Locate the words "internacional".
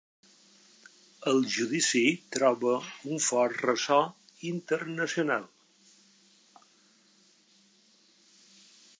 4.51-5.45